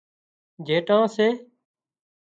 [0.65, 1.27] جيٽان سي